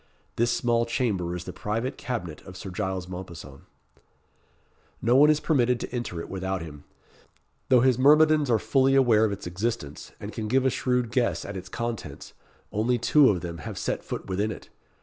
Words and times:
This 0.35 0.51
small 0.51 0.87
chamber 0.87 1.35
is 1.35 1.43
the 1.43 1.53
private 1.53 1.95
cabinet 1.95 2.41
of 2.41 2.57
Sir 2.57 2.71
Giles 2.71 3.07
Mompesson. 3.07 3.67
No 4.99 5.15
one 5.15 5.29
is 5.29 5.39
permitted 5.39 5.79
to 5.79 5.91
enter 5.93 6.19
it 6.19 6.27
without 6.27 6.63
him. 6.63 6.85
Though 7.69 7.81
his 7.81 7.99
myrmidons 7.99 8.49
are 8.49 8.57
fully 8.57 8.95
aware 8.95 9.25
of 9.25 9.31
its 9.31 9.45
existence, 9.45 10.11
and 10.19 10.33
can 10.33 10.47
give 10.47 10.65
a 10.65 10.71
shrewd 10.71 11.11
guess 11.11 11.45
at 11.45 11.55
its 11.55 11.69
contents, 11.69 12.33
only 12.71 12.97
two 12.97 13.29
of 13.29 13.41
them 13.41 13.59
have 13.59 13.77
set 13.77 14.03
foot 14.03 14.25
within 14.25 14.49
it. 14.51 14.69